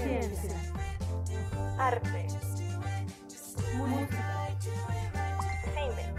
[0.00, 0.56] ciencia,
[1.78, 2.26] arte,
[3.74, 4.48] música,
[5.74, 6.14] cine.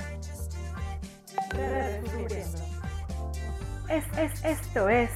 [1.50, 2.62] Redescubriendo.
[3.90, 5.10] Es, es, esto es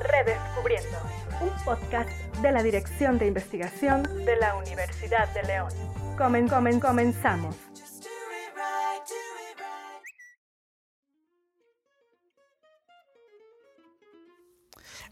[0.00, 0.98] Redescubriendo,
[1.40, 2.10] un podcast
[2.42, 5.72] de la Dirección de Investigación de la Universidad de León.
[6.18, 7.69] Comen, comen, comenzamos.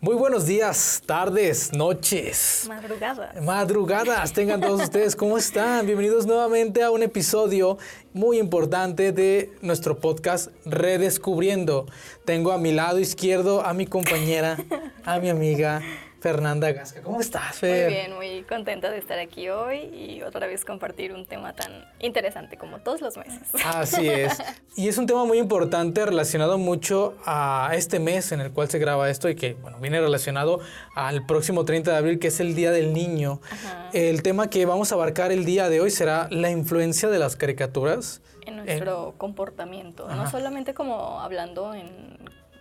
[0.00, 2.66] Muy buenos días, tardes, noches.
[2.68, 3.42] Madrugadas.
[3.42, 5.86] Madrugadas, tengan todos ustedes, ¿cómo están?
[5.86, 7.78] Bienvenidos nuevamente a un episodio
[8.12, 11.86] muy importante de nuestro podcast Redescubriendo.
[12.24, 14.56] Tengo a mi lado izquierdo a mi compañera,
[15.04, 15.82] a mi amiga
[16.20, 17.02] Fernanda Gasca.
[17.02, 17.86] ¿Cómo estás, Fer?
[17.86, 21.84] Muy bien, muy contenta de estar aquí hoy y otra vez compartir un tema tan
[22.00, 23.48] interesante como todos los meses.
[23.64, 24.42] Así es.
[24.76, 28.78] Y es un tema muy importante relacionado mucho a este mes en el cual se
[28.78, 30.60] graba esto y que, bueno, viene relacionado
[30.94, 33.40] al próximo 30 de abril, que es el Día del Niño.
[33.50, 33.90] Ajá.
[33.92, 37.34] El tema que vamos a abarcar el día de hoy será la influencia de las
[37.34, 38.22] caricaturas.
[38.46, 40.14] En nuestro comportamiento, Ajá.
[40.14, 41.90] no solamente como hablando en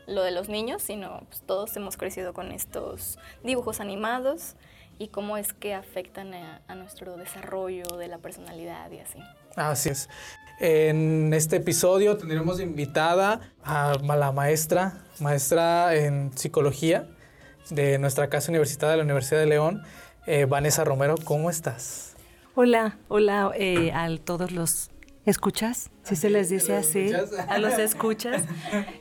[0.08, 4.56] lo de los niños, sino pues, todos hemos crecido con estos dibujos animados
[4.98, 9.20] y cómo es que afectan a, a nuestro desarrollo de la personalidad y así.
[9.56, 10.10] Así es.
[10.60, 17.08] En este episodio tendremos invitada a la maestra, maestra en psicología
[17.70, 19.84] de nuestra casa universitaria de la Universidad de León,
[20.26, 21.16] eh, Vanessa Romero.
[21.24, 22.16] ¿Cómo estás?
[22.56, 24.90] Hola, hola eh, a todos los
[25.30, 27.12] escuchas, si se les dice ¿Los así,
[27.48, 28.44] a los escuchas.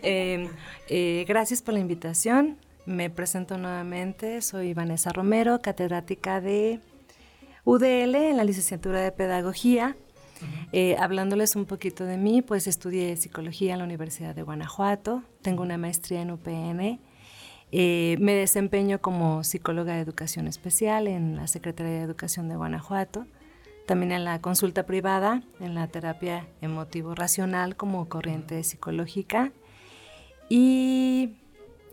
[0.03, 0.51] Eh,
[0.89, 2.59] eh, gracias por la invitación.
[2.85, 6.81] Me presento nuevamente, soy Vanessa Romero, catedrática de
[7.65, 9.97] UDL en la licenciatura de Pedagogía.
[10.73, 15.63] Eh, hablándoles un poquito de mí, pues estudié psicología en la Universidad de Guanajuato, tengo
[15.63, 17.01] una maestría en UPN,
[17.73, 23.27] eh, me desempeño como psicóloga de educación especial en la Secretaría de Educación de Guanajuato,
[23.87, 29.53] también en la consulta privada, en la terapia emotivo-racional como corriente psicológica
[30.49, 31.37] y,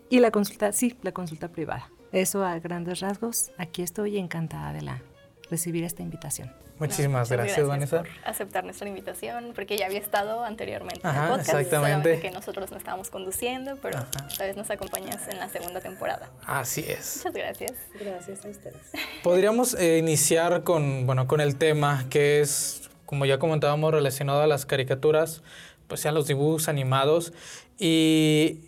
[0.09, 1.89] y la consulta, sí, la consulta privada.
[2.11, 5.01] Eso a grandes rasgos, aquí estoy encantada de la,
[5.49, 6.51] recibir esta invitación.
[6.79, 7.97] Muchísimas No, muchas gracias, Vanessa.
[7.99, 11.99] por aceptar nuestra invitación, porque ya había estado anteriormente en Ajá, el podcast, exactamente.
[11.99, 14.09] solamente que nosotros no estábamos conduciendo, pero Ajá.
[14.29, 16.29] esta vez nos acompañas en la segunda temporada.
[16.45, 17.17] Así es.
[17.17, 17.73] Muchas gracias.
[17.99, 18.81] Gracias a ustedes.
[19.23, 24.47] Podríamos eh, iniciar con, bueno, con el tema que es, como ya comentábamos, relacionado a
[24.47, 25.41] las caricaturas,
[25.87, 27.33] pues sean los dibujos animados
[27.77, 28.61] y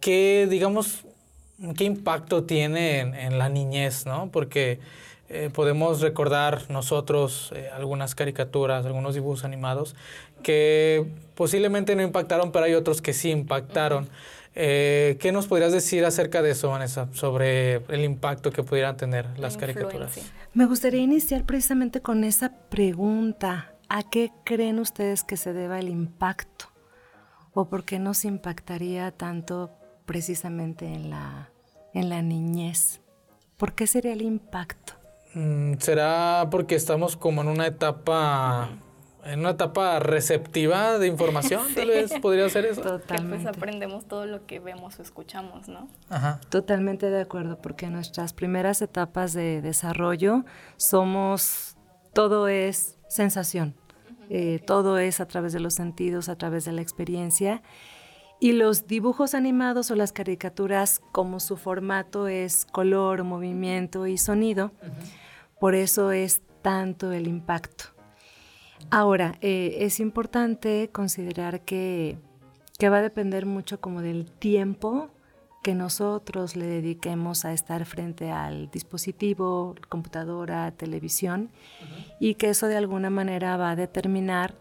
[0.00, 1.04] qué, digamos,
[1.76, 4.30] qué impacto tiene en, en la niñez, ¿no?
[4.30, 4.78] Porque
[5.32, 9.94] eh, podemos recordar nosotros eh, algunas caricaturas, algunos dibujos animados
[10.42, 14.08] que posiblemente no impactaron, pero hay otros que sí impactaron.
[14.56, 19.38] Eh, ¿Qué nos podrías decir acerca de eso, Vanessa, sobre el impacto que pudieran tener
[19.38, 20.18] las La caricaturas?
[20.52, 23.72] Me gustaría iniciar precisamente con esa pregunta.
[23.88, 26.66] ¿A qué creen ustedes que se deba el impacto?
[27.52, 29.70] ¿O por qué nos impactaría tanto
[30.06, 31.50] precisamente en la,
[31.94, 33.00] en la niñez?
[33.56, 34.99] ¿Por qué sería el impacto?
[35.34, 38.70] Mm, ¿Será porque estamos como en una etapa,
[39.24, 41.62] en una etapa receptiva de información?
[41.74, 42.82] Tal vez podría ser eso.
[42.82, 43.48] Que pues Totalmente.
[43.48, 45.88] aprendemos todo lo que vemos o escuchamos, ¿no?
[46.08, 46.40] Ajá.
[46.48, 50.44] Totalmente de acuerdo, porque en nuestras primeras etapas de desarrollo
[50.76, 51.76] somos,
[52.12, 53.76] todo es sensación,
[54.30, 57.62] eh, todo es a través de los sentidos, a través de la experiencia.
[58.40, 64.72] Y los dibujos animados o las caricaturas, como su formato es color, movimiento y sonido,
[65.60, 67.84] por eso es tanto el impacto.
[68.90, 72.16] Ahora, eh, es importante considerar que,
[72.78, 75.10] que va a depender mucho como del tiempo
[75.62, 81.50] que nosotros le dediquemos a estar frente al dispositivo, computadora, televisión,
[82.18, 84.54] y que eso de alguna manera va a determinar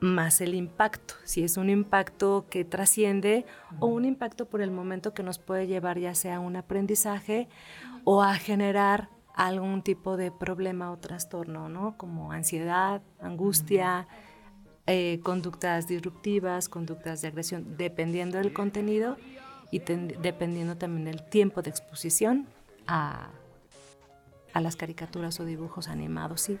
[0.00, 3.44] más el impacto, si es un impacto que trasciende
[3.80, 7.48] o un impacto por el momento que nos puede llevar ya sea a un aprendizaje
[8.04, 11.96] o a generar algún tipo de problema o trastorno, ¿no?
[11.96, 14.06] Como ansiedad, angustia,
[14.86, 19.16] eh, conductas disruptivas, conductas de agresión, dependiendo del contenido
[19.70, 22.46] y ten- dependiendo también del tiempo de exposición
[22.86, 23.28] a,
[24.54, 26.58] a las caricaturas o dibujos animados, sí.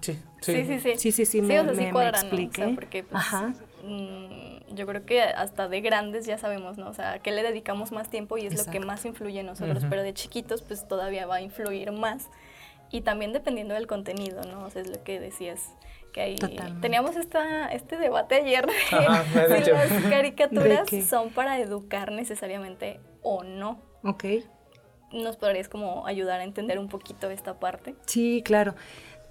[0.00, 0.92] Sí, Sí, sí, sí.
[0.98, 2.34] Sí, sí, sí, Sí, me, o sea, sí me- me cuadran, ¿no?
[2.34, 2.74] O sea, expliqué.
[2.74, 3.54] porque, pues, Ajá.
[3.82, 6.88] mm, yo creo que hasta de grandes ya sabemos, ¿no?
[6.88, 8.86] O sea, que le dedicamos más tiempo y es lo que Exacto.
[8.86, 9.88] más influye en nosotros, Ujú.
[9.90, 12.28] pero de chiquitos pues todavía va a influir más.
[12.90, 14.64] Y también dependiendo del contenido, ¿no?
[14.66, 15.70] O sea, es lo que decías,
[16.12, 16.80] que ahí Totalmente.
[16.80, 19.72] teníamos esta, este debate ayer de Ajá, has si dicho.
[19.72, 23.80] las caricaturas ¿De son para educar necesariamente o no.
[24.04, 24.24] Ok.
[25.12, 27.94] ¿Nos podrías como ayudar a entender un poquito esta parte?
[28.06, 28.74] Sí, claro.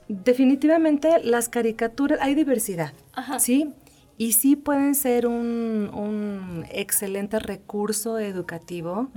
[0.08, 2.94] Definitivamente las caricaturas, hay diversidad,
[3.40, 3.74] ¿sí?
[4.18, 9.10] Y sí pueden ser un, excelente recurso educativo,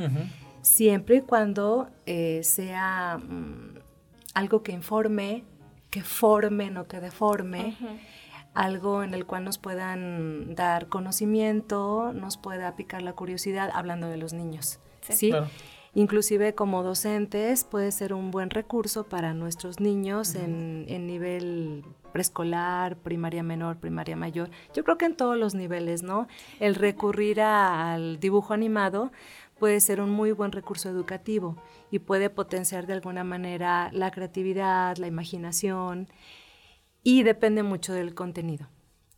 [0.62, 3.78] siempre y cuando eh, sea mm,
[4.34, 5.44] algo que informe,
[5.90, 7.76] que forme, no que deforme,
[8.54, 14.16] algo en el cual nos puedan dar conocimiento, nos pueda picar la curiosidad, hablando de
[14.16, 15.32] los niños, ¿sí?
[15.96, 23.42] Inclusive como docentes puede ser un buen recurso para nuestros niños en, nivel preescolar, primaria
[23.42, 24.50] menor, primaria mayor.
[24.74, 26.28] Yo creo que en todos los niveles, ¿no?
[26.60, 29.10] El recurrir al dibujo animado
[29.58, 31.56] puede ser un muy buen recurso educativo
[31.90, 36.08] y puede potenciar de alguna manera la creatividad, la imaginación
[37.02, 38.68] y depende mucho del contenido.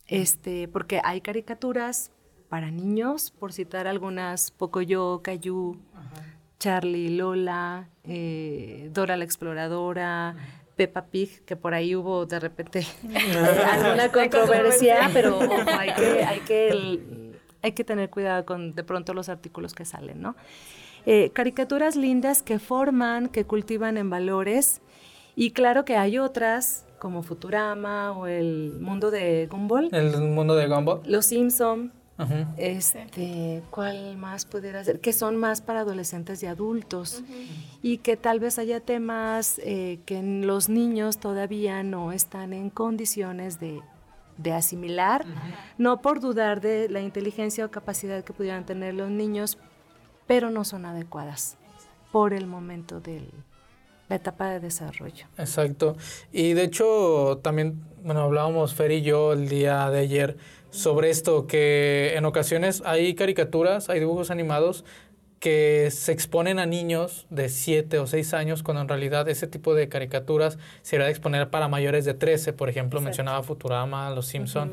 [0.06, 2.12] Este, porque hay caricaturas
[2.48, 5.76] para niños, por citar algunas, Pocoyo, Cayu,
[6.58, 10.36] Charlie, Lola, eh, Dora la Exploradora,
[10.76, 12.86] Peppa Pig, que por ahí hubo de repente
[13.72, 17.32] alguna controversia, pero hay que, hay que,
[17.62, 20.36] hay que tener cuidado con de pronto los artículos que salen, ¿no?
[21.06, 24.80] Eh, caricaturas lindas que forman, que cultivan en valores,
[25.36, 29.88] y claro que hay otras como Futurama o el mundo de Gumball.
[29.92, 31.00] El mundo de Gumball.
[31.06, 31.92] Los Simpson,
[32.56, 35.00] este, ¿cuál más pudiera ser?
[35.00, 37.22] Que son más para adolescentes y adultos
[37.82, 43.60] y que tal vez haya temas eh, que los niños todavía no están en condiciones
[43.60, 43.80] de,
[44.52, 45.26] asimilar,
[45.76, 49.58] no por dudar de la inteligencia o capacidad que pudieran tener los niños,
[50.26, 51.56] pero no son adecuadas
[52.12, 53.28] por el momento de
[54.08, 55.26] la etapa de desarrollo.
[55.36, 55.96] Exacto.
[56.32, 60.36] Y de hecho, también, bueno, hablábamos Fer y yo el día de ayer
[60.70, 64.84] sobre esto, que en ocasiones hay caricaturas, hay dibujos animados
[65.40, 69.74] que se exponen a niños de 7 o 6 años, cuando en realidad ese tipo
[69.74, 74.72] de caricaturas se debería exponer para mayores de 13, por ejemplo, mencionaba Futurama, Los Simpson,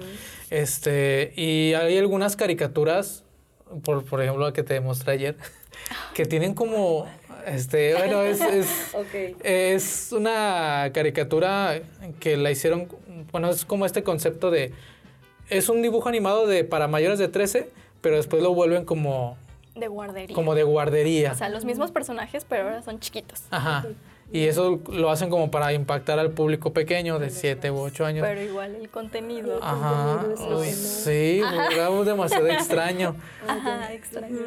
[0.50, 3.24] este, y hay algunas caricaturas,
[3.84, 5.36] por, por ejemplo la que te mostré ayer,
[6.16, 7.08] que tienen como,
[7.46, 8.68] este, bueno, es, es,
[9.44, 11.80] es una caricatura
[12.20, 12.88] que la hicieron,
[13.32, 14.74] bueno, es como este concepto de
[15.50, 17.70] es un dibujo animado de para mayores de 13,
[18.02, 19.38] pero después lo vuelven como...
[19.76, 20.36] De guardería.
[20.36, 21.34] Como de guardería.
[21.34, 23.44] O sea, los mismos personajes, pero ahora son chiquitos.
[23.52, 23.86] Ajá.
[24.32, 28.26] Y eso lo hacen como para impactar al público pequeño de 7 u 8 años.
[28.28, 29.60] Pero igual el contenido.
[29.62, 30.26] Ajá.
[30.74, 33.16] sí, es demasiado extraño.
[33.48, 34.40] Ajá, extraño.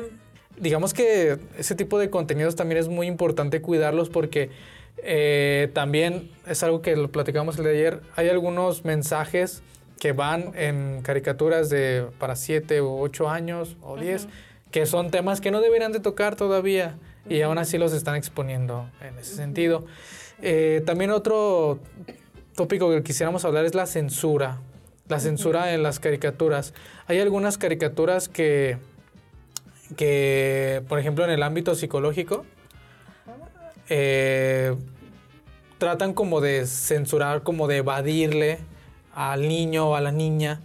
[0.57, 4.51] Digamos que ese tipo de contenidos también es muy importante cuidarlos porque
[4.99, 8.01] eh, también es algo que lo platicamos el de ayer.
[8.17, 9.63] Hay algunos mensajes
[9.99, 14.29] que van en caricaturas de para 7 o 8 años o 10,
[14.71, 16.99] que son temas que no deberían de tocar todavía
[17.29, 19.85] y aún así los están exponiendo en ese sentido.
[20.41, 21.81] Eh, también otro
[22.55, 24.61] tópico que quisiéramos hablar es la censura,
[25.09, 26.75] la censura en las caricaturas.
[27.07, 28.79] Hay algunas caricaturas que,
[29.97, 32.45] que por ejemplo, en el ámbito psicológico,
[33.89, 34.75] eh,
[35.79, 38.59] tratan como de censurar, como de evadirle
[39.19, 40.61] al niño o a la niña,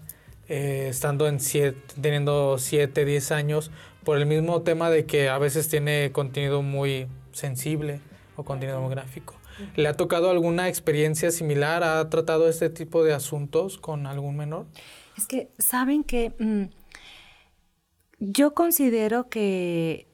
[0.48, 3.72] eh, estando en siete, teniendo 7, 10 años,
[4.04, 8.00] por el mismo tema de que a veces tiene contenido muy sensible
[8.36, 9.34] o contenido muy gráfico.
[9.76, 11.84] ¿Le ha tocado alguna experiencia similar?
[11.84, 14.68] ¿Ha tratado este tipo de asuntos con algún menor?
[15.18, 16.66] Es que, ¿saben que mm,
[18.20, 20.08] yo considero que,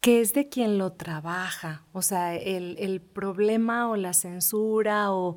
[0.00, 1.84] que es de quien lo trabaja.
[1.92, 5.36] O sea, el, el problema o la censura o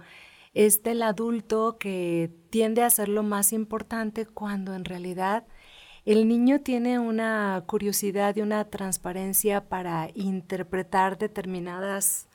[0.54, 5.46] es del adulto que tiende a ser lo más importante cuando en realidad
[6.06, 12.28] el niño tiene una curiosidad y una transparencia para interpretar determinadas,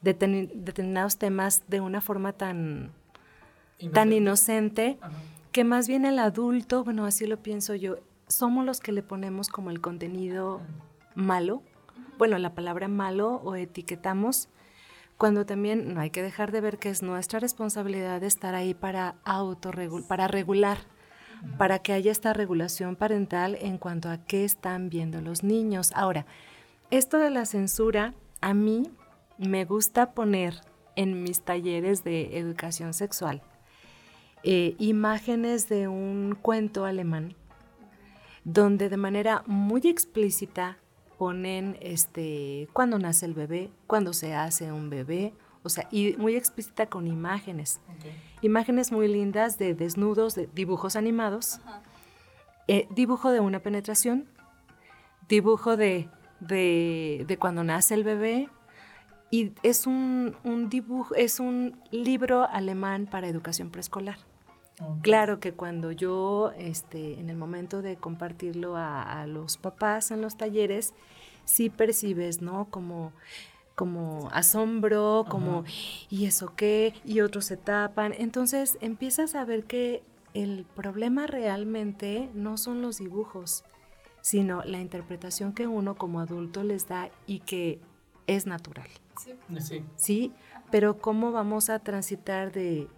[0.00, 2.92] determinados temas de una forma tan,
[3.78, 3.94] inocente.
[3.94, 4.98] tan inocente
[5.52, 7.96] que más bien el adulto, bueno, así lo pienso yo,
[8.28, 10.60] somos los que le ponemos como el contenido
[11.14, 11.62] malo,
[12.18, 14.48] bueno, la palabra malo o etiquetamos
[15.18, 19.16] cuando también no hay que dejar de ver que es nuestra responsabilidad estar ahí para
[20.06, 20.78] para regular,
[21.58, 25.90] para que haya esta regulación parental en cuanto a qué están viendo los niños.
[25.94, 26.24] Ahora,
[26.90, 28.90] esto de la censura, a mí
[29.38, 30.54] me gusta poner
[30.96, 33.42] en mis talleres de educación sexual
[34.44, 37.34] eh, imágenes de un cuento alemán
[38.44, 40.78] donde de manera muy explícita
[41.18, 46.36] ponen este, cuando nace el bebé, cuando se hace un bebé, o sea, y muy
[46.36, 47.80] explícita con imágenes.
[48.40, 51.60] Imágenes muy lindas de desnudos, de dibujos animados,
[52.68, 54.28] eh, dibujo de una penetración,
[55.28, 56.08] dibujo de
[56.40, 58.48] de, de cuando nace el bebé
[59.30, 64.18] y es un, un, dibujo, es un libro alemán para educación preescolar.
[65.02, 70.20] Claro que cuando yo, este, en el momento de compartirlo a, a, los papás en
[70.20, 70.94] los talleres,
[71.44, 72.66] sí percibes, ¿no?
[72.70, 73.12] Como,
[73.74, 75.64] como asombro, como,
[76.10, 76.94] ¿y eso qué?
[77.04, 78.12] Y otros se tapan.
[78.18, 80.02] Entonces empiezas a ver que
[80.34, 83.64] el problema realmente no son los dibujos,
[84.20, 87.80] sino la interpretación que uno como adulto les da y que
[88.26, 88.88] es natural.
[89.16, 89.84] Sí.
[89.96, 90.32] sí.
[90.70, 92.88] pero ¿cómo vamos a transitar de,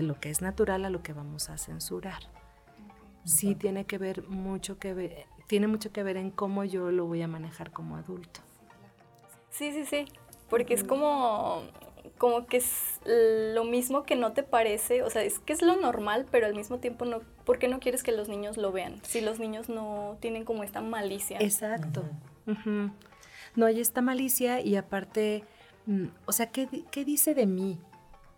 [0.00, 2.22] de, lo que es natural a lo que vamos a censurar?
[3.24, 7.06] Sí, tiene que ver mucho que ver, tiene mucho que ver en cómo yo lo
[7.06, 8.40] voy a manejar como adulto.
[9.50, 10.06] Sí, sí, sí,
[10.48, 11.64] porque es como
[12.18, 15.76] como que es lo mismo que no te parece, o sea, es que es lo
[15.76, 19.00] normal, pero al mismo tiempo no, ¿por qué no quieres que los niños lo vean?
[19.04, 21.38] Si los niños no tienen como esta malicia.
[21.40, 22.04] Exacto.
[23.56, 25.44] No hay esta malicia y aparte,
[25.86, 26.68] mm, o sea, ¿qué,
[27.04, 27.78] dice de mí?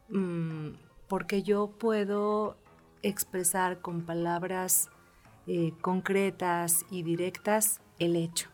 [0.09, 0.75] Mm,
[1.13, 2.57] porque yo puedo
[3.03, 4.89] expresar con palabras
[5.47, 8.49] eh, concretas y directas el hecho.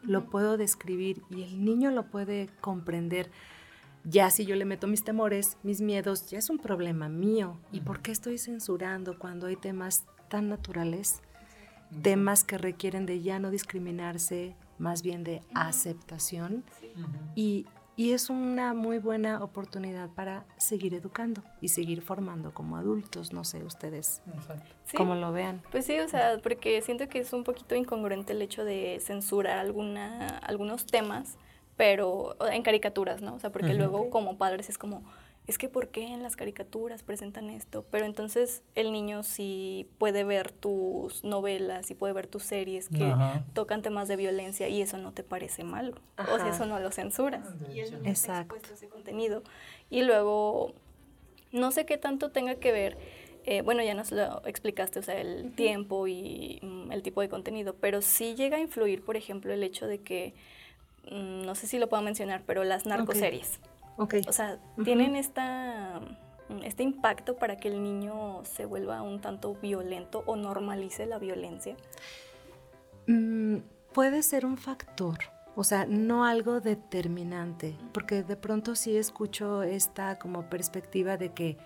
[0.00, 3.32] Lo puedo describir y el niño lo puede comprender
[4.04, 7.58] ya si yo le meto mis temores, mis miedos, ya es un problema mío.
[7.72, 11.20] ¿Y por qué estoy censurando cuando hay temas tan naturales?
[12.02, 16.62] Temas que requieren de ya no discriminarse, más bien de aceptación.
[17.34, 23.32] Y, es una muy buena oportunidad para seguir educando y seguir formando como adultos.
[23.32, 24.20] No sé ustedes
[24.96, 25.62] cómo lo vean.
[25.70, 29.58] Pues sí, o sea, porque siento que es un poquito incongruente el hecho de censurar
[29.58, 31.38] alguna, algunos temas
[31.76, 33.34] pero en caricaturas, ¿no?
[33.34, 35.02] O sea, porque luego como padres es como,
[35.46, 37.84] es que ¿por qué en las caricaturas presentan esto?
[37.90, 43.14] Pero entonces el niño sí puede ver tus novelas y puede ver tus series que
[43.52, 45.96] tocan temas de violencia y eso no te parece malo.
[46.32, 47.46] O sea, eso no lo censuras.
[47.74, 48.56] Y él no Exacto.
[48.72, 49.42] ese contenido.
[49.90, 50.72] Y luego,
[51.52, 52.96] no sé qué tanto tenga que ver,
[53.44, 57.28] eh, bueno, ya nos lo explicaste, o sea, el tiempo y mm, el tipo de
[57.28, 60.34] contenido, pero sí llega a influir, por ejemplo, el hecho de que
[61.10, 63.58] Mm, no sé si lo puedo mencionar, pero las narcoseries.
[63.58, 63.73] Okay.
[63.96, 66.00] O sea, tienen esta,
[66.64, 71.76] este impacto para que el niño se vuelva un tanto violento o normalice la violencia.
[73.06, 73.58] Mm,
[73.92, 75.18] puede ser un factor,
[75.54, 81.58] o sea, no algo determinante, porque de pronto sí escucho esta como perspectiva de que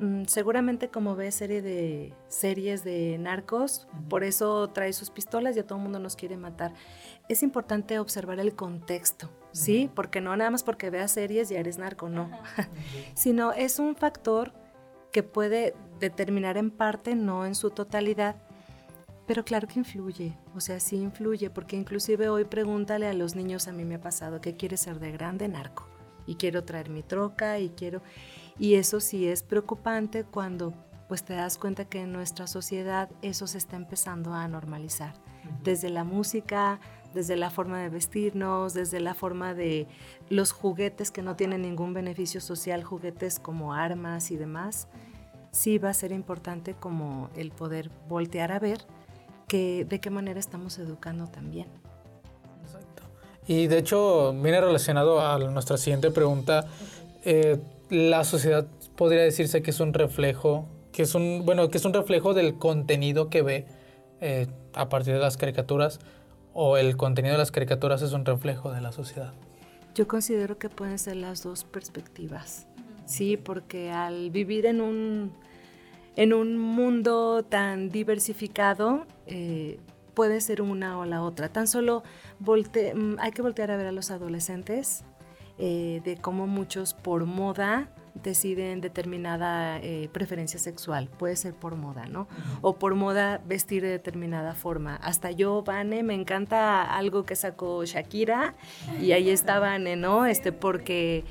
[0.00, 5.60] Mm, seguramente como ve serie de series de narcos, por eso trae sus pistolas y
[5.60, 6.72] a todo el mundo nos quiere matar.
[7.28, 9.90] Es importante observar el contexto, ¿sí?
[9.94, 12.30] Porque no nada más porque veas series ya eres narco, no.
[13.14, 14.52] Sino es un factor
[15.12, 18.36] que puede determinar en parte, no en su totalidad,
[19.26, 23.68] pero claro que influye, o sea, sí influye, porque inclusive hoy pregúntale a los niños,
[23.68, 25.86] a mí me ha pasado, ¿qué quiere ser de grande narco?
[26.26, 28.02] Y quiero traer mi troca y quiero...
[28.58, 30.74] Y eso sí es preocupante cuando
[31.08, 35.14] pues te das cuenta que en nuestra sociedad eso se está empezando a normalizar.
[35.62, 36.78] Desde la música,
[37.14, 39.86] desde la forma de vestirnos, desde la forma de
[40.28, 44.88] los juguetes que no tienen ningún beneficio social, juguetes como armas y demás,
[45.50, 48.78] sí va a ser importante como el poder voltear a ver
[49.48, 51.66] que, de qué manera estamos educando también.
[52.62, 53.02] Exacto.
[53.46, 56.66] Y de hecho viene relacionado a nuestra siguiente pregunta.
[57.24, 57.58] Eh,
[57.90, 61.92] la sociedad podría decirse que es un reflejo, que es un, bueno, que es un
[61.92, 63.66] reflejo del contenido que ve
[64.20, 65.98] eh, a partir de las caricaturas,
[66.52, 69.32] o el contenido de las caricaturas es un reflejo de la sociedad.
[69.94, 72.66] Yo considero que pueden ser las dos perspectivas,
[73.06, 75.32] sí, porque al vivir en un,
[76.16, 79.80] en un mundo tan diversificado, eh,
[80.14, 81.48] puede ser una o la otra.
[81.48, 82.02] Tan solo
[82.40, 85.04] mm, hay que voltear a ver a los adolescentes
[85.58, 92.06] eh, de cómo muchos por moda deciden determinada eh, preferencia sexual, puede ser por moda,
[92.06, 92.28] ¿no?
[92.60, 94.96] O por moda vestir de determinada forma.
[94.96, 98.54] Hasta yo, Vane, me encanta algo que sacó Shakira
[99.00, 100.26] y ahí está Vane, ¿no?
[100.26, 101.24] Este, porque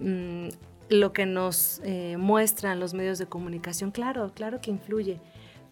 [0.00, 0.48] mm,
[0.88, 5.20] lo que nos eh, muestran los medios de comunicación, claro, claro que influye,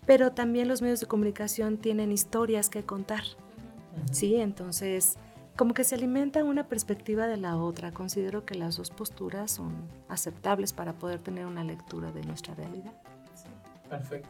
[0.07, 3.25] pero también los medios de comunicación tienen historias que contar,
[4.11, 4.37] ¿sí?
[4.37, 5.17] Entonces
[5.57, 7.93] como que se alimenta una perspectiva de la otra.
[7.93, 12.93] Considero que las dos posturas son aceptables para poder tener una lectura de nuestra realidad.
[13.89, 14.29] perfecto.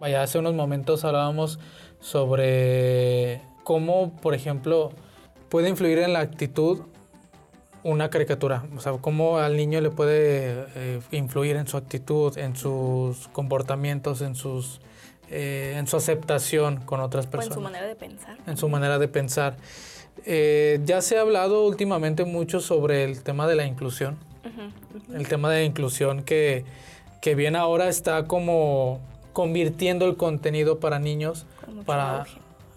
[0.00, 1.60] Vaya, hace unos momentos hablábamos
[2.00, 4.90] sobre cómo, por ejemplo,
[5.48, 6.80] puede influir en la actitud
[7.84, 8.64] una caricatura.
[8.76, 14.22] O sea, cómo al niño le puede eh, influir en su actitud, en sus comportamientos,
[14.22, 14.80] en sus
[15.34, 17.46] eh, en su aceptación con otras personas.
[17.46, 18.38] en su manera de pensar.
[18.46, 19.56] En su manera de pensar.
[20.24, 24.16] Eh, ya se ha hablado últimamente mucho sobre el tema de la inclusión.
[25.14, 26.64] El tema de la inclusión que,
[27.20, 29.00] que bien ahora está como
[29.32, 31.46] convirtiendo el contenido para niños
[31.86, 32.26] para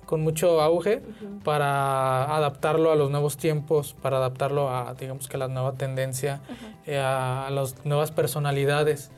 [0.06, 1.02] con mucho auge
[1.44, 6.42] para adaptarlo a los nuevos tiempos, para adaptarlo a, digamos que la nueva tendencia,
[6.86, 9.12] eh, a, las nuevas personalidades.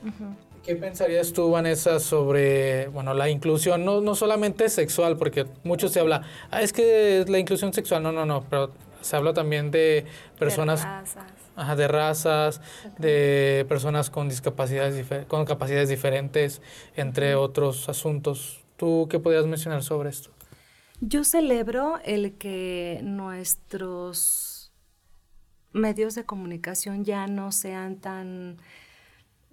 [0.67, 6.01] ¿Qué pensarías tú, Vanessa, sobre bueno, la inclusión, no, no solamente sexual, porque mucho se
[6.01, 10.05] habla, ah, es que la inclusión sexual, no, no, no, pero se habla también de
[10.37, 10.81] personas...
[10.81, 11.77] De razas.
[11.77, 12.61] de razas,
[12.97, 16.61] de personas con discapacidades, con capacidades diferentes,
[16.97, 18.65] entre otros asuntos.
[18.75, 20.31] ¿Tú qué podrías mencionar sobre esto?
[20.99, 24.73] Yo celebro el que nuestros
[25.71, 28.57] medios de comunicación ya no sean tan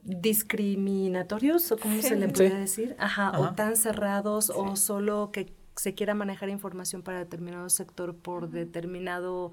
[0.05, 5.95] discriminatorios, o cómo se le puede decir, Ajá, o tan cerrados, o solo que se
[5.95, 9.53] quiera manejar información para determinado sector por determinado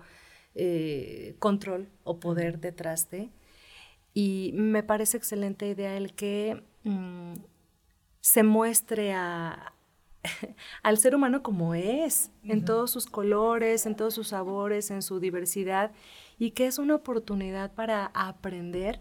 [0.53, 3.29] eh, control o poder detrás de.
[4.13, 7.35] Y me parece excelente idea el que mm,
[8.19, 9.73] se muestre a,
[10.83, 15.21] al ser humano como es, en todos sus colores, en todos sus sabores, en su
[15.21, 15.91] diversidad,
[16.37, 18.99] y que es una oportunidad para aprender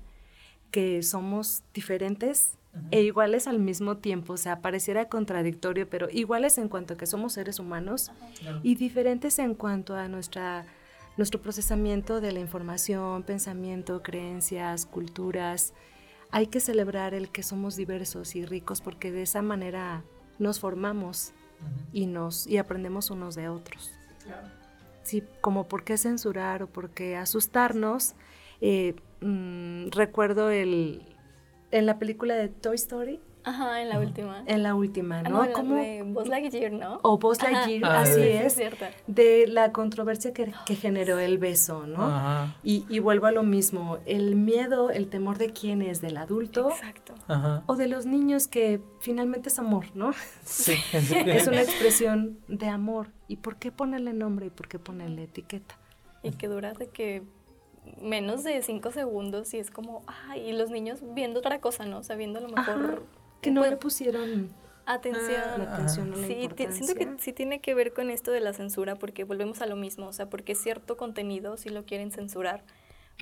[0.70, 2.54] que somos diferentes
[2.92, 7.06] e iguales al mismo tiempo, o sea, pareciera contradictorio, pero iguales en cuanto a que
[7.06, 8.12] somos seres humanos
[8.62, 10.66] y diferentes en cuanto a nuestra,
[11.16, 15.72] nuestro procesamiento de la información, pensamiento, creencias, culturas.
[16.30, 20.04] Hay que celebrar el que somos diversos y ricos porque de esa manera
[20.38, 21.32] nos formamos
[21.92, 23.90] y, nos, y aprendemos unos de otros.
[25.02, 28.14] Sí, como por qué censurar o por qué asustarnos.
[28.60, 31.02] Eh, mm, recuerdo el,
[31.70, 34.42] en la película de Toy Story, Ajá, en la última.
[34.46, 35.42] En la última, ¿no?
[35.42, 37.00] Ah, Como de Buzz Lightyear, ¿no?
[37.02, 38.60] O Buzz Lightyear, ah, así es.
[39.06, 42.04] de la controversia que, que, generó el beso, ¿no?
[42.04, 42.56] Ajá.
[42.62, 46.70] Y, y, vuelvo a lo mismo, el miedo, el temor de quién es, del adulto.
[46.70, 47.14] Exacto.
[47.28, 47.62] Ajá.
[47.66, 50.12] O de los niños que finalmente es amor, ¿no?
[50.44, 50.74] Sí.
[50.92, 53.08] es una expresión de amor.
[53.28, 55.78] ¿Y por qué ponerle nombre y por qué ponerle etiqueta?
[56.22, 57.22] Y que dura de que
[58.00, 61.98] menos de cinco segundos y es como, ay, y los niños viendo otra cosa, ¿no?
[61.98, 63.04] O sea, viendo a lo mejor
[63.40, 64.50] que no le pusieron
[64.86, 65.42] atención.
[65.68, 69.24] Ah, atención sí, siento que sí tiene que ver con esto de la censura porque
[69.24, 72.64] volvemos a lo mismo, o sea, porque cierto contenido sí lo quieren censurar,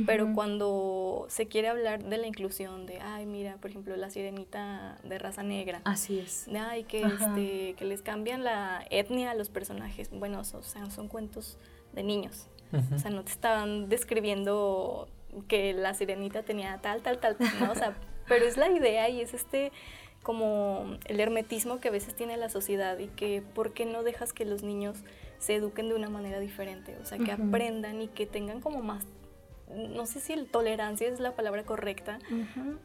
[0.07, 4.97] pero cuando se quiere hablar de la inclusión, de, ay, mira, por ejemplo, la sirenita
[5.03, 5.81] de raza negra.
[5.85, 6.47] Así es.
[6.47, 10.11] De, ay, que, este, que les cambian la etnia a los personajes.
[10.11, 11.59] Bueno, o sea, son cuentos
[11.94, 12.47] de niños.
[12.72, 15.09] O sea, no te estaban describiendo
[15.46, 17.72] que la sirenita tenía tal, tal, tal, ¿no?
[17.72, 17.96] O sea,
[18.28, 19.72] pero es la idea y es este
[20.22, 24.33] como el hermetismo que a veces tiene la sociedad y que por qué no dejas
[24.33, 24.98] que los niños
[25.38, 29.07] se eduquen de una manera diferente, o sea, que aprendan y que tengan como más,
[29.74, 32.18] no sé si el tolerancia es la palabra correcta,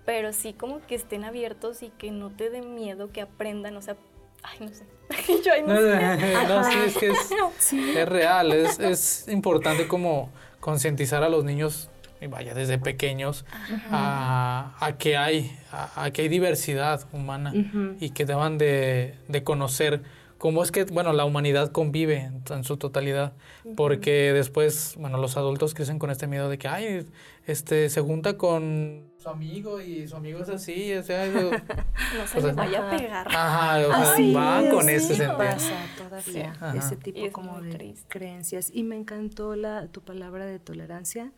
[0.06, 3.82] pero sí como que estén abiertos y que no te den miedo, que aprendan, o
[3.82, 3.98] sea,
[4.44, 4.86] ay, no sé.
[5.46, 6.34] Yo no, sé.
[6.48, 7.32] no, sí, es que es,
[7.98, 11.90] es real, es, es importante como concientizar a los niños
[12.28, 13.46] vaya desde pequeños
[13.92, 17.54] a, que hay a, que hay diversidad humana
[18.00, 20.04] y que deban de, conocer
[20.38, 23.34] cómo es que bueno la humanidad convive en, su totalidad
[23.76, 27.08] porque después bueno los adultos crecen con este miedo de que ay
[27.46, 32.42] este se junta con su amigo y su amigo es así o sea no se
[32.42, 33.28] le vaya a pegar.
[33.30, 35.38] Ajá o sea, va con ese sentido.
[35.38, 38.70] pasa todavía ese tipo como de creencias.
[38.74, 41.32] Y me encantó la tu palabra de tolerancia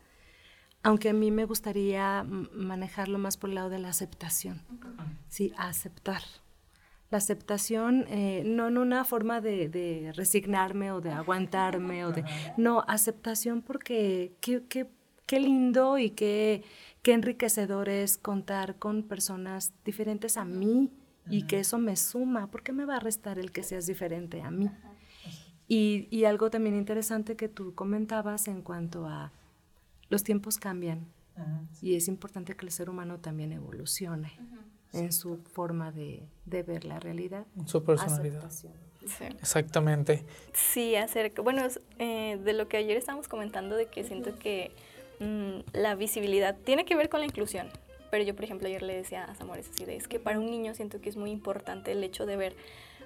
[0.85, 4.61] aunque a mí me gustaría manejarlo más por el lado de la aceptación,
[5.27, 6.21] sí, aceptar.
[7.09, 12.23] La aceptación, eh, no en una forma de, resignarme o de aguantarme, o de,
[12.57, 14.87] no, aceptación porque qué, qué,
[15.25, 16.63] qué lindo y qué,
[17.05, 20.91] qué enriquecedor es contar con personas diferentes a mí
[21.29, 24.41] y que eso me suma, ¿por qué me va a restar el que seas diferente
[24.41, 24.71] a mí?
[25.67, 29.31] Y, y algo también interesante que tú comentabas en cuanto a
[30.09, 31.05] los tiempos cambian
[31.79, 34.33] y es importante que el ser humano también evolucione
[34.91, 37.45] en su forma de, ver la realidad.
[37.67, 38.49] Su personalidad.
[39.39, 40.25] Exactamente.
[40.53, 41.67] Sí, acerca, bueno,
[41.99, 44.71] eh, de lo que ayer estábamos comentando, de que siento que
[45.19, 47.69] mm, la visibilidad tiene que ver con la inclusión.
[48.11, 50.49] Pero yo, por ejemplo, ayer le decía a Samuel así de, es que para un
[50.49, 52.55] niño siento que es muy importante el hecho de ver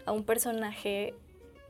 [0.06, 1.14] a un personaje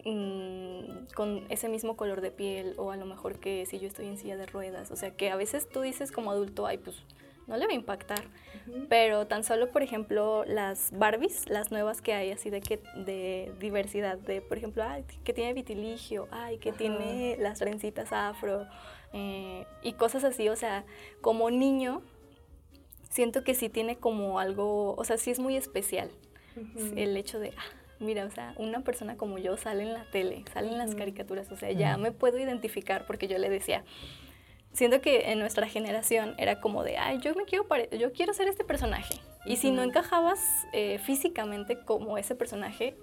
[0.06, 4.08] Mm, con ese mismo color de piel o a lo mejor que si yo estoy
[4.08, 4.91] en silla de ruedas.
[4.91, 6.95] O sea, que a veces tú dices como adulto, ay, pues
[7.47, 8.23] no le va a impactar.
[8.88, 13.52] Pero tan solo, por ejemplo, las Barbies, las nuevas que hay, así de que de
[13.60, 18.67] diversidad, de por ejemplo, ay, que tiene vitiligio, ay, que tiene las trencitas afro,
[19.13, 20.86] eh, y cosas así, o sea,
[21.22, 22.02] como niño,
[23.10, 26.12] siento que sí tiene como algo, o sea, sí es muy especial
[26.95, 30.43] el hecho de, ah, mira, o sea, una persona como yo sale en la tele,
[30.54, 33.84] sale en las caricaturas, o sea, ya me puedo identificar porque yo le decía,
[34.74, 37.65] siento que en nuestra generación era como de, ay, yo me quiero,
[37.98, 39.15] yo quiero ser este personaje.
[39.45, 40.39] Y si no encajabas
[40.74, 42.95] eh, físicamente como ese personaje,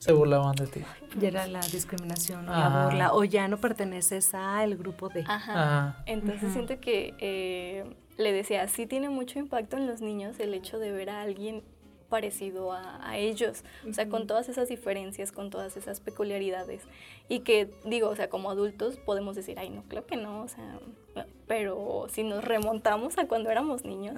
[0.00, 0.80] se burlaban de ti.
[1.18, 5.24] Ya era la discriminación o la burla, o ya no perteneces al grupo de.
[5.28, 6.02] Ajá.
[6.06, 7.84] Entonces siento que eh,
[8.16, 11.62] le decía, sí tiene mucho impacto en los niños el hecho de ver a alguien
[12.08, 16.82] parecido a, ellos, o sea, con todas esas diferencias, con todas esas peculiaridades.
[17.28, 20.48] Y que digo, o sea, como adultos podemos decir, ay, no, creo que no, o
[20.48, 20.80] sea,
[21.46, 24.16] pero si nos remontamos a cuando éramos niños,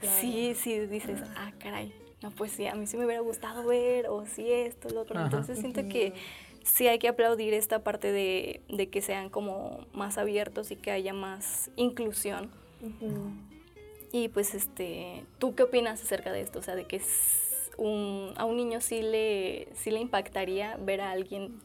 [0.00, 4.08] sí, sí dices, ah, caray, no, pues sí, a mí sí me hubiera gustado ver,
[4.08, 5.20] o sí esto, lo otro.
[5.20, 6.14] Entonces siento que
[6.64, 10.90] sí hay que aplaudir esta parte de, de, que sean como más abiertos y que
[10.90, 12.50] haya más inclusión.
[14.10, 16.58] Y pues, este, ¿tú qué opinas acerca de esto?
[16.58, 17.00] O sea, de que
[17.76, 21.60] un, a un niño sí le, sí le impactaría ver a alguien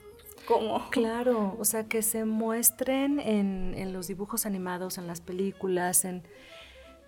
[0.46, 0.90] como...
[0.92, 6.24] Claro, o sea, que se muestren en, en los dibujos animados, en las películas, en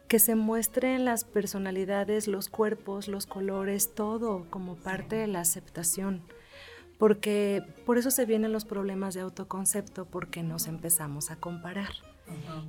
[0.07, 6.21] que se muestren las personalidades, los cuerpos, los colores, todo como parte de la aceptación.
[6.97, 11.91] Porque por eso se vienen los problemas de autoconcepto, porque nos empezamos a comparar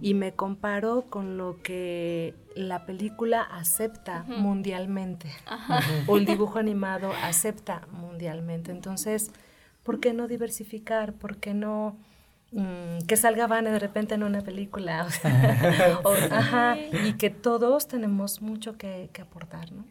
[0.00, 5.30] y me comparo con lo que la película acepta mundialmente
[6.06, 8.70] o el dibujo animado acepta mundialmente.
[8.70, 9.30] Entonces,
[9.82, 11.14] ¿por qué no diversificar?
[11.14, 11.96] ¿Por qué no
[12.56, 15.06] mm, que salga Vane de repente en una película?
[17.04, 19.84] y que todos tenemos mucho que, que aportar, ¿no?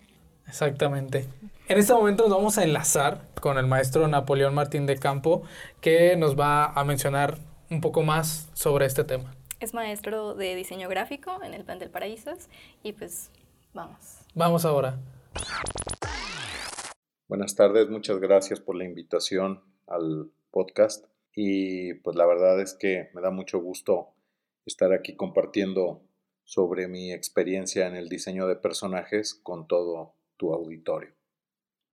[0.48, 1.28] Exactamente.
[1.68, 5.44] En este momento nos vamos a enlazar con el maestro Napoleón Martín de Campo,
[5.82, 7.38] que nos va a mencionar
[7.70, 9.34] un poco más sobre este tema.
[9.60, 12.50] Es maestro de diseño gráfico en el Plan del Paraísos
[12.84, 13.32] y pues
[13.74, 14.20] vamos.
[14.34, 15.00] Vamos ahora.
[17.28, 23.10] Buenas tardes, muchas gracias por la invitación al podcast y pues la verdad es que
[23.14, 24.14] me da mucho gusto
[24.66, 26.02] estar aquí compartiendo
[26.46, 31.14] sobre mi experiencia en el diseño de personajes con todo tu auditorio.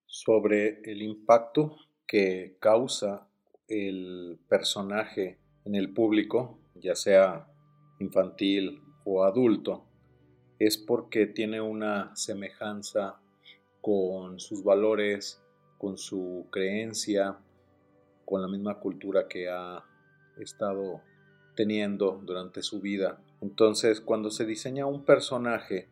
[0.06, 1.76] Sobre el impacto
[2.06, 3.28] que causa
[3.66, 7.48] el personaje en el público, ya sea
[7.98, 9.86] infantil o adulto,
[10.58, 13.20] es porque tiene una semejanza
[13.80, 15.42] con sus valores,
[15.78, 17.38] con su creencia,
[18.32, 19.84] con la misma cultura que ha
[20.38, 21.02] estado
[21.54, 23.22] teniendo durante su vida.
[23.42, 25.90] Entonces, cuando se diseña un personaje,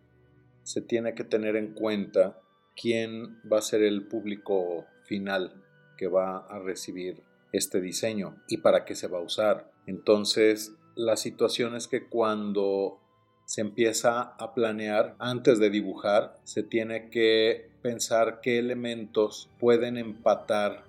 [0.62, 2.40] se tiene que tener en cuenta
[2.74, 5.62] quién va a ser el público final
[5.98, 7.22] que va a recibir
[7.52, 9.70] este diseño y para qué se va a usar.
[9.86, 13.02] Entonces, la situación es que cuando
[13.44, 20.88] se empieza a planear antes de dibujar, se tiene que pensar qué elementos pueden empatar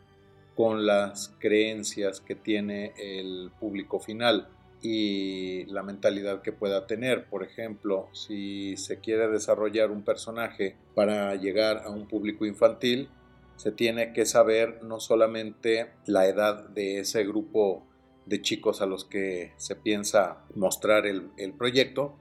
[0.56, 4.48] con las creencias que tiene el público final
[4.82, 7.26] y la mentalidad que pueda tener.
[7.26, 13.10] Por ejemplo, si se quiere desarrollar un personaje para llegar a un público infantil,
[13.56, 17.86] se tiene que saber no solamente la edad de ese grupo
[18.26, 22.16] de chicos a los que se piensa mostrar el, proyecto,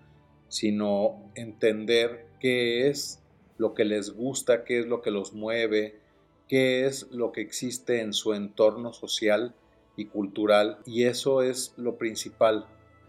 [0.49, 3.23] sino entender qué es
[3.57, 6.01] lo que les gusta, qué es lo que los mueve,
[6.50, 9.54] qué es lo que existe en su entorno social
[9.94, 12.66] y cultural, y eso es lo principal.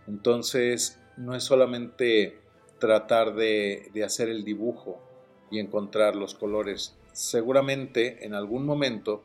[0.07, 2.37] Entonces, no es solamente
[2.77, 5.01] tratar de, hacer el dibujo
[5.49, 6.95] y encontrar los colores.
[7.13, 9.23] Seguramente en algún momento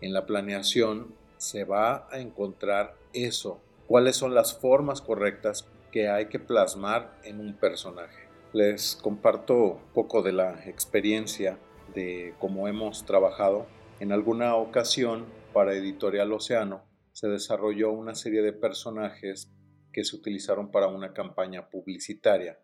[0.00, 6.26] en la planeación se va a encontrar eso, cuáles son las formas correctas que hay
[6.28, 8.28] que plasmar en un personaje.
[8.54, 11.58] Les comparto un poco de la experiencia
[11.98, 13.66] de cómo hemos trabajado.
[13.98, 19.50] En alguna ocasión, para Editorial Océano, se desarrolló una serie de personajes
[19.92, 22.60] que se utilizaron para una campaña publicitaria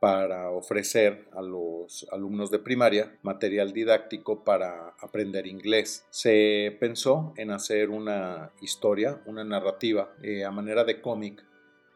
[0.00, 6.06] para ofrecer a los alumnos de primaria material didáctico para aprender inglés.
[6.10, 11.42] Se pensó en hacer una historia, una narrativa eh, a manera de cómic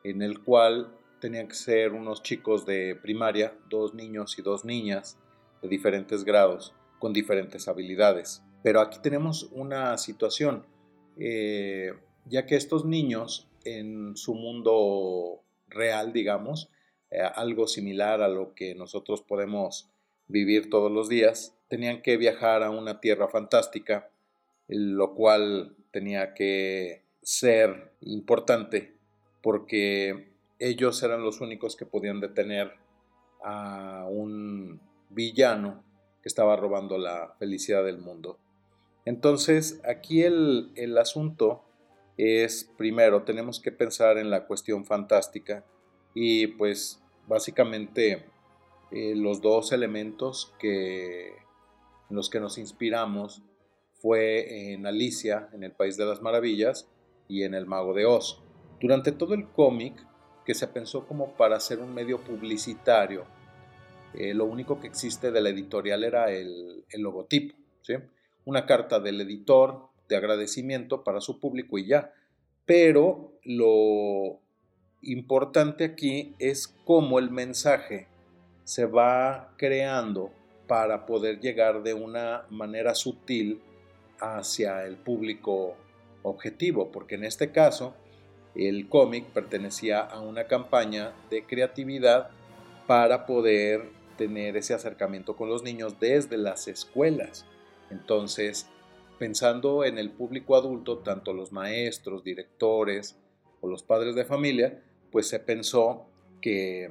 [0.05, 5.19] en el cual tenían que ser unos chicos de primaria, dos niños y dos niñas
[5.63, 8.43] de diferentes grados con diferentes habilidades.
[8.63, 10.67] Pero aquí tenemos una situación,
[11.19, 11.93] eh,
[12.27, 16.71] ya que estos niños en su mundo real, digamos,
[17.11, 19.91] eh, algo similar a lo que nosotros podemos
[20.29, 24.11] vivir todos los días, tenían que viajar a una tierra fantástica,
[24.69, 28.95] lo cual tenía que ser importante
[29.43, 32.73] porque ellos eran los únicos que podían detener
[33.43, 34.81] a un
[35.13, 35.85] villano
[36.23, 38.39] que estaba robando la felicidad del mundo.
[39.05, 41.65] Entonces, aquí el, el asunto
[42.17, 45.65] es, primero, tenemos que pensar en la cuestión fantástica
[46.15, 48.25] y pues básicamente
[48.91, 53.43] eh, los dos elementos que, en los que nos inspiramos
[53.95, 56.89] fue en Alicia, en el País de las Maravillas,
[57.29, 58.43] y en El Mago de Oz.
[58.81, 59.95] Durante todo el cómic,
[60.45, 63.25] que se pensó como para hacer un medio publicitario,
[64.15, 67.95] eh, lo único que existe de la editorial era el, el logotipo, ¿sí?
[68.45, 72.13] una carta del editor de agradecimiento para su público y ya.
[72.67, 74.41] Pero lo
[75.03, 78.07] importante aquí es cómo el mensaje
[78.65, 80.31] se va creando
[80.67, 83.61] para poder llegar de una manera sutil
[84.21, 85.77] hacia el público
[86.23, 87.95] objetivo, porque en este caso
[88.55, 92.31] el cómic pertenecía a una campaña de creatividad
[92.87, 97.47] para poder tener ese acercamiento con los niños desde las escuelas.
[97.91, 98.67] Entonces,
[99.19, 103.17] pensando en el público adulto, tanto los maestros, directores
[103.61, 106.07] o los padres de familia, pues se pensó
[106.41, 106.91] que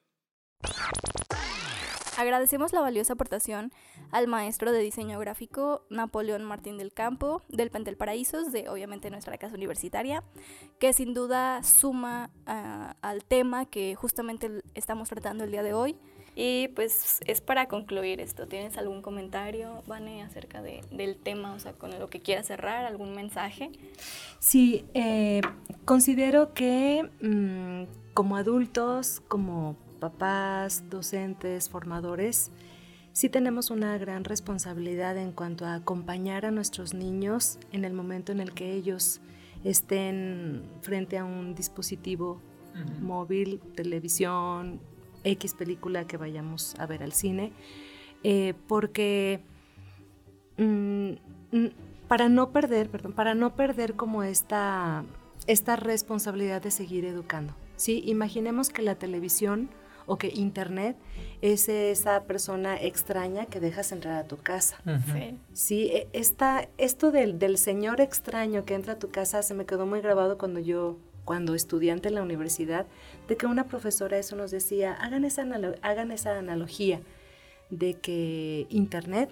[2.22, 3.72] Agradecemos la valiosa aportación
[4.12, 9.36] al maestro de diseño gráfico Napoleón Martín del Campo del Pentel Paraísos, de obviamente nuestra
[9.38, 10.22] casa universitaria,
[10.78, 15.96] que sin duda suma ah, al tema que justamente estamos tratando el día de hoy,
[16.36, 18.46] y pues es para concluir esto.
[18.46, 23.16] ¿Tienes algún comentario, Vane, acerca del tema, o sea, con lo que quieras cerrar, algún
[23.16, 23.72] mensaje?
[24.38, 25.40] Sí, eh,
[25.84, 32.50] considero que mm, como adultos, como papás, docentes, formadores,
[33.12, 38.32] sí tenemos una gran responsabilidad en cuanto a acompañar a nuestros niños en el momento
[38.32, 39.20] en el que ellos
[39.62, 42.40] estén frente a un dispositivo
[43.00, 44.80] móvil, televisión,
[45.22, 47.52] X película que vayamos a ver al cine,
[48.24, 49.44] eh, porque
[50.56, 51.10] mm,
[51.52, 51.66] mm,
[52.08, 55.04] para no perder, perdón, para no perder como esta,
[55.46, 57.54] esta responsabilidad de seguir educando.
[57.76, 58.02] ¿sí?
[58.06, 59.68] Imaginemos que la televisión
[60.06, 60.96] o que Internet
[61.40, 64.78] es esa persona extraña que dejas entrar a tu casa.
[65.52, 65.90] Sí.
[65.92, 70.00] E, esto del, del, señor extraño que entra a tu casa se me quedó muy
[70.00, 72.86] grabado cuando yo cuando estudiante en la universidad,
[73.28, 75.46] de que una profesora eso nos decía, hagan esa,
[75.82, 77.00] hagan esa analogía
[77.70, 79.30] de que Internet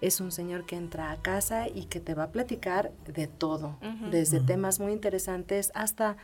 [0.00, 3.76] es un señor que entra a casa y que te va a platicar de todo,
[4.10, 6.16] desde temas muy interesantes hasta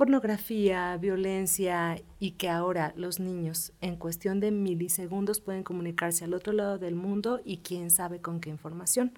[0.00, 6.54] pornografía, violencia y que ahora los niños en cuestión de milisegundos pueden comunicarse al otro
[6.54, 9.12] lado del mundo y quién sabe con qué información.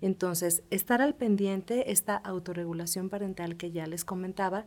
[0.00, 4.64] Entonces, estar al pendiente, esta autorregulación parental que ya les comentaba,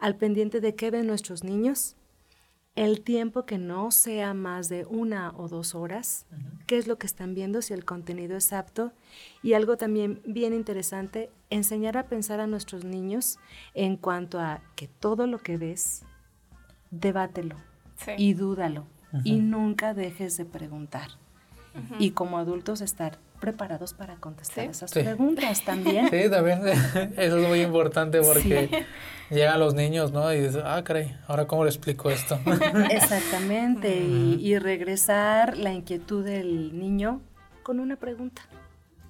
[0.00, 1.94] al pendiente de qué ven nuestros niños,
[2.78, 6.26] el tiempo que no sea más de una o dos horas,
[6.68, 8.92] qué es lo que están viendo, si el contenido es apto.
[9.42, 13.40] Y algo también bien interesante, enseñar a pensar a nuestros niños
[13.74, 16.04] en cuanto a que todo lo que ves,
[16.92, 17.56] debátelo
[18.16, 18.86] y dúdalo
[19.24, 21.08] y nunca dejes de preguntar.
[21.98, 26.08] Y como adultos estar preparados para contestar esas preguntas también.
[26.10, 26.60] Sí, también
[27.16, 28.84] eso es muy importante porque
[29.30, 30.32] llegan los niños, ¿no?
[30.32, 32.38] Y dicen, ah, caray, ahora cómo le explico esto.
[32.90, 37.20] Exactamente, y, regresar la inquietud del niño
[37.62, 38.42] con una pregunta.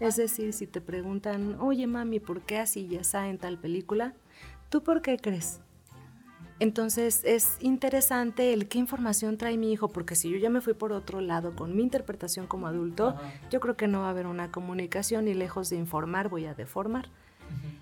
[0.01, 4.15] Es decir, si te preguntan, oye mami, ¿por qué así ya está en tal película?
[4.69, 5.61] ¿Tú por qué crees?
[6.61, 10.75] Entonces es interesante el qué información trae mi hijo, porque si yo ya me fui
[10.75, 13.17] por otro lado con mi interpretación como adulto,
[13.51, 16.55] yo creo que no va a haber una comunicación y lejos de informar voy a
[16.55, 17.11] deformar.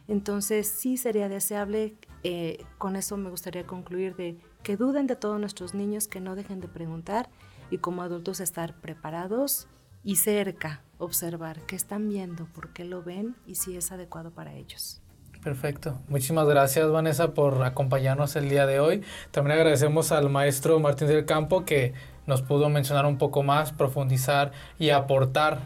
[0.08, 5.40] Entonces sí sería deseable, eh, con eso me gustaría concluir, de que duden de todos
[5.40, 7.28] nuestros niños, que no dejen de preguntar
[7.70, 9.68] y como adultos estar preparados
[10.04, 14.54] y cerca, observar qué están viendo, por qué lo ven y si es adecuado para
[14.54, 15.00] ellos.
[15.46, 15.96] Perfecto.
[16.08, 19.04] Muchísimas gracias, Vanessa, por acompañarnos el día de hoy.
[19.30, 21.94] También agradecemos al maestro Martín del Campo que
[22.26, 25.60] nos pudo mencionar un poco más, profundizar y aportar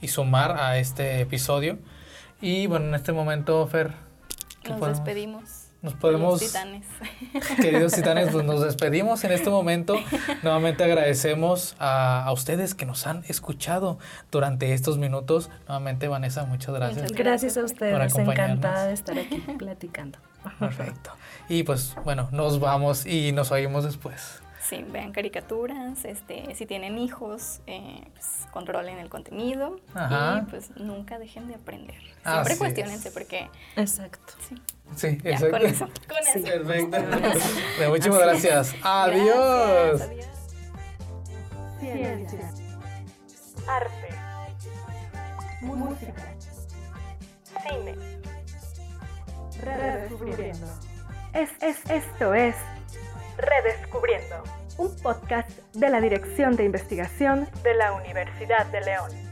[0.00, 1.76] y sumar a este episodio.
[2.40, 3.94] Y bueno, en este momento, Fer,
[4.68, 5.65] nos despedimos.
[5.86, 6.40] Nos podemos.
[6.40, 6.84] Titanes.
[7.62, 9.94] Queridos titanes, pues nos despedimos en este momento.
[10.42, 13.96] Nuevamente agradecemos a, ustedes que nos han escuchado
[14.32, 15.48] durante estos minutos.
[15.68, 17.02] Nuevamente, Vanessa, muchas gracias.
[17.02, 18.18] Muchas gracias a ustedes.
[18.18, 20.18] Encantada de estar aquí platicando.
[20.58, 21.12] Perfecto.
[21.48, 24.42] Y pues bueno, nos vamos y nos oímos después.
[24.60, 31.20] Sí, vean caricaturas, este, si tienen hijos, eh, pues, controlen el contenido y pues nunca
[31.20, 32.02] dejen de aprender.
[32.24, 33.48] Siempre cuestionense porque...
[33.76, 34.32] Exacto.
[34.48, 34.56] Sí.
[34.94, 35.58] Sí, exacto.
[35.58, 35.88] Con eso.
[36.08, 36.64] Con eso.
[36.64, 37.88] Perfecto.
[37.88, 38.74] Muchísimas gracias.
[38.82, 40.00] Adiós.
[40.00, 40.26] adiós.
[41.80, 42.50] Ciencia.
[43.66, 44.08] Arte.
[45.60, 46.34] Música.
[47.68, 47.94] Cine.
[49.62, 50.66] Redescubriendo.
[51.32, 52.54] Es, es, esto es
[53.36, 54.42] Redescubriendo,
[54.78, 59.25] un podcast de la Dirección de Investigación de la Universidad de León.